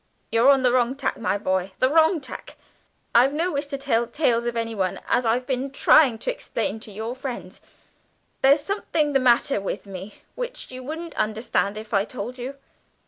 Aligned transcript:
"You're 0.31 0.49
on 0.49 0.63
the 0.63 0.71
wrong 0.71 0.95
tack, 0.95 1.19
my 1.19 1.37
boy, 1.37 1.73
the 1.77 1.87
wrong 1.87 2.19
tack. 2.21 2.57
I've 3.13 3.33
no 3.33 3.51
wish 3.53 3.67
to 3.67 3.77
tell 3.77 4.07
tales 4.07 4.47
of 4.47 4.55
anyone, 4.57 4.99
as 5.07 5.27
I've 5.27 5.45
been 5.45 5.69
trying 5.69 6.17
to 6.17 6.31
explain 6.31 6.79
to 6.79 6.91
your 6.91 7.13
friends. 7.13 7.61
There's 8.41 8.61
something 8.63 9.13
the 9.13 9.19
matter 9.19 9.61
with 9.61 9.85
me 9.85 10.15
which 10.33 10.71
you 10.71 10.81
wouldn't 10.81 11.13
understand 11.17 11.77
if 11.77 11.93
I 11.93 12.05
told 12.05 12.39
you." 12.39 12.55